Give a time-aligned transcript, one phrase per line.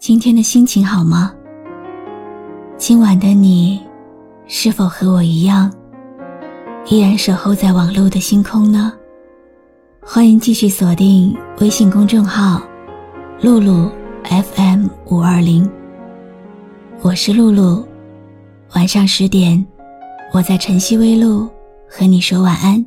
[0.00, 1.30] 今天的心情好吗？
[2.78, 3.78] 今晚的你，
[4.46, 5.70] 是否和我一样，
[6.86, 8.94] 依然守候在网络的星空呢？
[10.00, 12.62] 欢迎继续锁定微信公众号
[13.42, 13.90] “露露
[14.24, 15.70] FM 五二零”，
[17.02, 17.86] 我是露露。
[18.74, 19.62] 晚上十点，
[20.32, 21.46] 我在晨曦微露
[21.86, 22.82] 和你说晚安。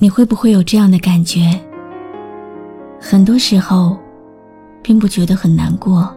[0.00, 1.48] 你会不会有这样的感觉？
[3.02, 3.96] 很多时候，
[4.82, 6.14] 并不觉得很难过，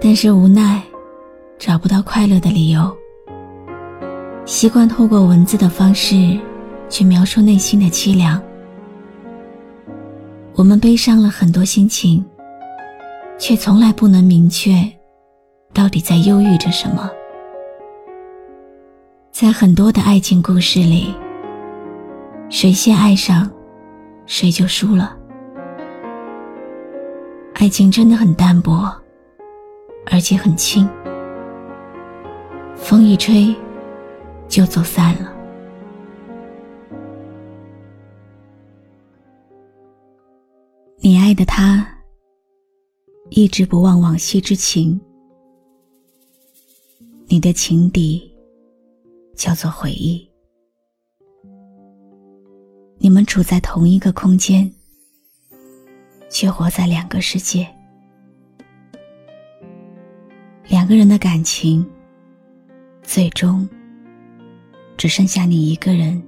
[0.00, 0.80] 但是无奈
[1.58, 2.96] 找不到快乐的理由，
[4.44, 6.38] 习惯透过文字的方式
[6.88, 8.40] 去描述内心的凄凉。
[10.54, 12.24] 我们悲伤了很多心情，
[13.36, 14.72] 却从来不能明确
[15.74, 17.10] 到底在忧郁着什么。
[19.32, 21.12] 在很多的爱情故事里，
[22.48, 23.50] 谁先爱上？
[24.26, 25.16] 谁就输了。
[27.54, 28.92] 爱情真的很淡薄，
[30.06, 30.88] 而且很轻，
[32.76, 33.54] 风一吹
[34.46, 35.32] 就走散了。
[40.98, 41.86] 你爱的他，
[43.30, 45.00] 一直不忘往昔之情，
[47.26, 48.30] 你的情敌
[49.34, 50.28] 叫做回忆。
[53.16, 54.70] 我们处在同一个空间，
[56.28, 57.66] 却活在两个世界。
[60.68, 61.88] 两个人的感情，
[63.02, 63.66] 最终
[64.98, 66.22] 只剩下你一个人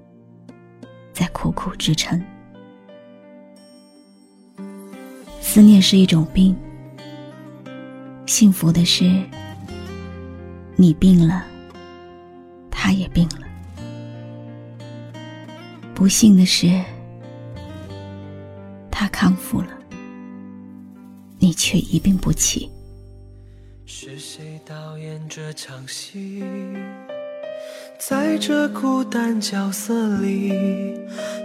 [1.12, 2.18] 在苦苦支撑。
[5.42, 6.56] 思念是一种病，
[8.24, 9.22] 幸福的是，
[10.74, 11.44] 你病了，
[12.70, 13.46] 他也病了。
[15.98, 16.80] 不幸的是，
[18.88, 19.66] 他康复了，
[21.40, 22.70] 你却一病不起。
[23.84, 26.40] 是谁导演这场戏？
[27.98, 30.96] 在这孤单角色里，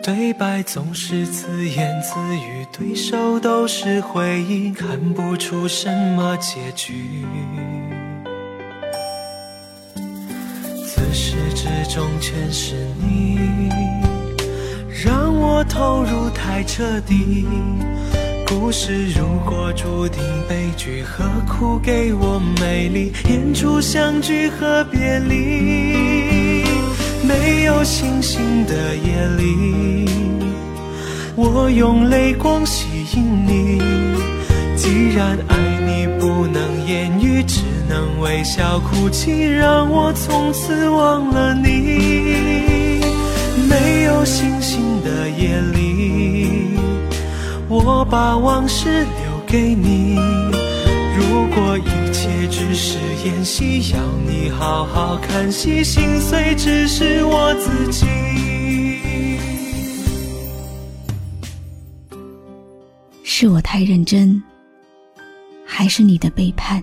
[0.03, 6.93] 对白总是自言自语，对手都是回忆，看不出什么结局。
[10.85, 13.72] 自始至终全是你。
[15.69, 17.45] 投入太彻底，
[18.45, 26.63] 故事如果注定悲剧，何苦给我美丽演出相聚和别离？
[27.25, 30.09] 没有星星的夜里，
[31.35, 33.81] 我用泪光吸引你。
[34.75, 43.01] 既然爱你不能言语，只能微笑哭泣，让我从此忘了你。
[43.69, 44.92] 没有星星。
[45.43, 46.69] 夜里，
[47.67, 50.15] 我把往事留给你。
[51.17, 58.05] 如果一切只是演戏，要你好好看戏，心碎只是我自己。
[63.25, 64.41] 是我太认真，
[65.65, 66.81] 还是你的背叛？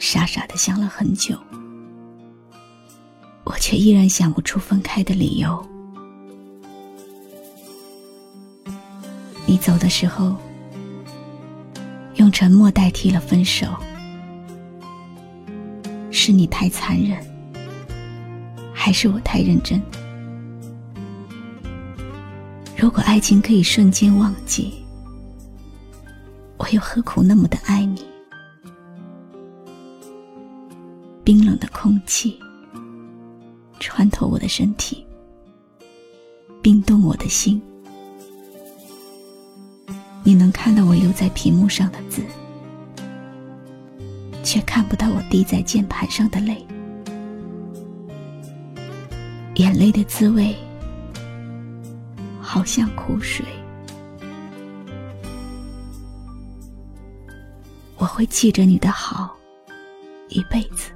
[0.00, 1.38] 傻傻的想了很久，
[3.44, 5.64] 我却依然想不出分开的理由。
[9.56, 10.36] 你走的时候，
[12.16, 13.66] 用沉默代替了分手，
[16.10, 17.18] 是你太残忍，
[18.74, 19.80] 还是我太认真？
[22.76, 24.74] 如果爱情可以瞬间忘记，
[26.58, 28.04] 我又何苦那么的爱你？
[31.24, 32.38] 冰冷的空气
[33.80, 35.06] 穿透我的身体，
[36.60, 37.58] 冰冻我的心。
[40.26, 42.20] 你能看到我留在屏幕上的字，
[44.42, 46.66] 却看不到我滴在键盘上的泪。
[49.54, 50.52] 眼泪的滋味，
[52.40, 53.46] 好像苦水。
[57.96, 59.36] 我会记着你的好，
[60.28, 60.90] 一辈子，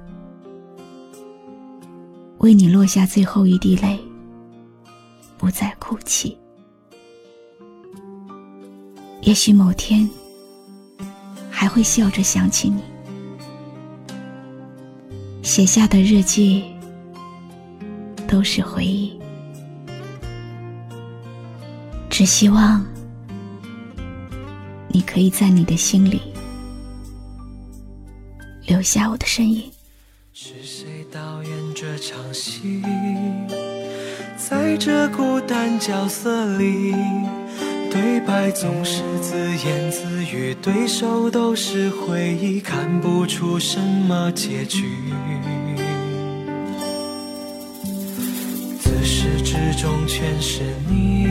[2.39, 3.97] 为你落下最后一滴泪，
[5.37, 6.37] 不再哭泣。
[9.21, 10.09] 也许某天
[11.49, 12.81] 还会笑着想起你。
[15.43, 16.65] 写下的日记
[18.27, 19.19] 都是回忆，
[22.09, 22.83] 只希望
[24.87, 26.21] 你可以在你的心里
[28.65, 29.71] 留下我的身影。
[30.33, 32.81] 是谁导演这场戏？
[34.37, 36.95] 在这孤单角色里，
[37.91, 44.85] 对白总是自言自语，对手都是回忆，看不出什么结局。
[48.79, 51.27] 自始至终全是你，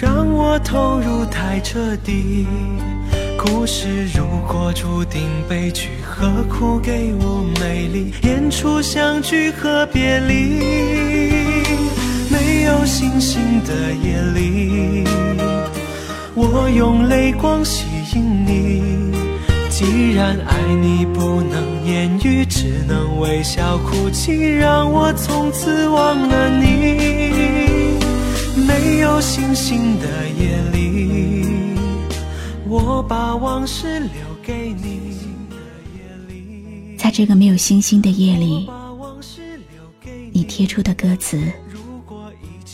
[0.00, 2.46] 让我投入太彻底。
[3.36, 8.14] 故事如果注定悲剧，何苦给我美丽？
[8.22, 11.31] 演出相聚和别离，
[12.82, 15.04] 有星星的夜里，
[16.34, 18.82] 我用泪光吸引你。
[19.70, 28.00] 既然爱你不能言语，只能微笑哭泣，让我从此忘了你。
[28.66, 30.08] 没有星星的
[30.40, 31.46] 夜里。
[32.66, 34.10] 我把往事留
[34.42, 35.20] 给你
[36.98, 38.68] 在这个没有星星的夜里，
[40.32, 41.40] 你贴出的歌词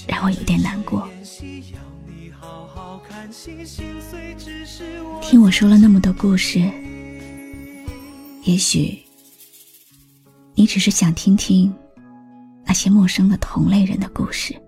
[0.08, 1.08] 让我有点难过。
[5.20, 6.58] 听我说了那么多故事，
[8.42, 8.98] 也许
[10.54, 11.72] 你只是想听听
[12.64, 14.60] 那些陌生的同类人的故事，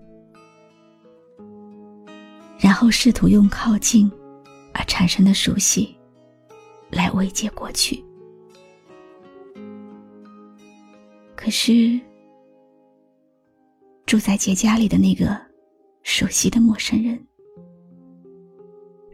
[2.59, 4.09] 然后试图用靠近。
[4.73, 5.93] 而产生的熟悉，
[6.91, 8.01] 来慰藉过去。
[11.35, 11.99] 可是，
[14.11, 15.39] 住在姐家里的那个
[16.03, 17.17] 熟悉的陌生人，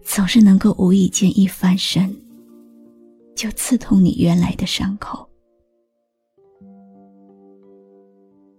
[0.03, 2.11] 总是能够无意间一翻身，
[3.35, 5.29] 就刺痛你原来的伤口，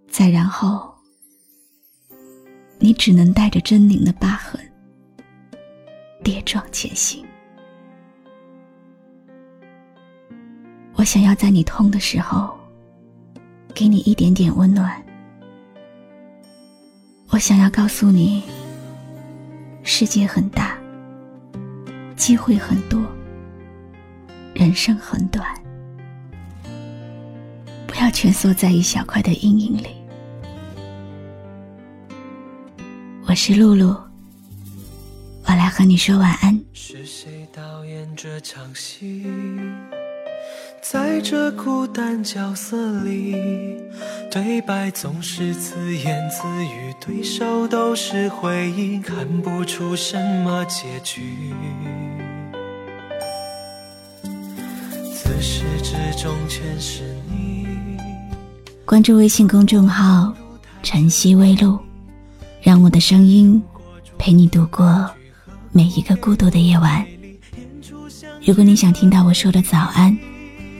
[0.07, 0.95] 再然后，
[2.79, 4.57] 你只能带着狰狞的疤痕。
[6.23, 7.21] 跌撞前行。
[10.95, 12.57] 我想要在你痛的时候，
[13.75, 15.05] 给你一点点温暖。
[17.39, 18.43] 我想要告诉你，
[19.81, 20.77] 世界很大，
[22.17, 22.99] 机会很多，
[24.53, 25.47] 人生很短，
[27.87, 29.87] 不要蜷缩在一小块的阴影里。
[33.25, 33.95] 我是露露。
[35.45, 36.61] 我来和你说晚安。
[36.73, 39.25] 是谁导演这场戏？
[40.81, 43.35] 在这孤单角色里，
[44.31, 51.21] 对白总是自言自语，对手都是回忆，看不出什么结局。
[55.13, 57.67] 自始至终全是你。
[58.85, 60.33] 关注微信公众号
[60.81, 61.77] “晨曦微露”，
[62.63, 63.61] 让我的声音
[64.17, 65.09] 陪你度过。
[65.71, 67.05] 每一个孤独的夜晚，
[68.43, 70.17] 如果你想听到我说的早安，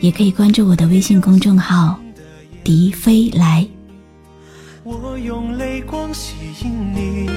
[0.02, 2.00] 也可以关注我的微信公众号
[2.64, 3.68] “笛飞来”。
[4.84, 7.30] 我用泪光吸引你，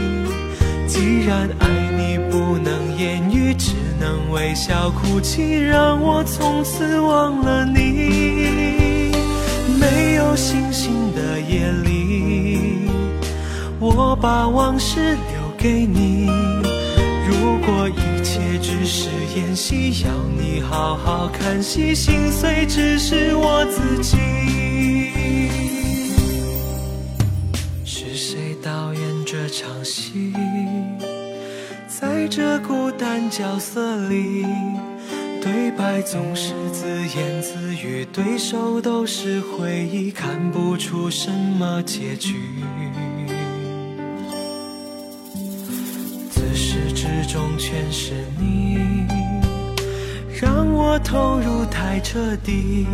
[0.86, 9.10] 既然爱你不能言语，只能微笑哭泣，让我从此忘了你。
[9.80, 12.88] 没有星星的夜里，
[13.80, 16.26] 我把往事留给你。
[17.26, 24.16] 如果一切只是演戏，要你好好看戏，心碎只是我自己。
[27.84, 30.32] 是谁导演这场戏？
[31.86, 34.46] 在这孤单角色里，
[35.42, 42.34] 对白总是自言自语，对手都是回忆，看不出什么结局。
[47.28, 48.78] 中全是你，
[50.40, 52.86] 让我投入太彻底。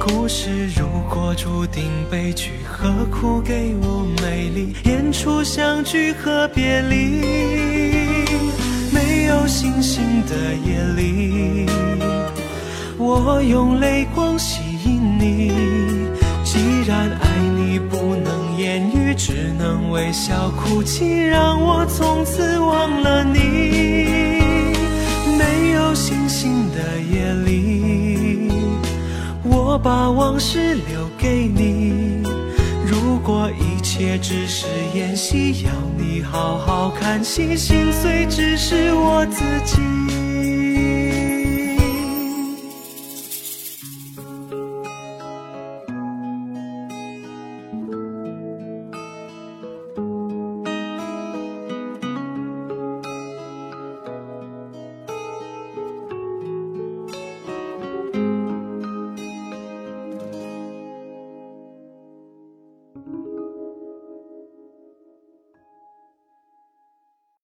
[0.00, 4.74] 故事如果注定悲剧，何苦给我美丽？
[4.84, 7.22] 演出相聚和别离，
[8.92, 10.34] 没有星星的
[10.66, 11.66] 夜里，
[12.98, 15.52] 我用泪光吸引你。
[16.44, 18.43] 既然爱你不能，
[19.26, 23.40] 只能微笑哭泣，让我从此忘了你。
[25.38, 28.52] 没有星星的夜里，
[29.42, 32.22] 我把往事留给你。
[32.86, 40.03] 如果一切只是演戏，要你好好看戏，心碎只是我自己。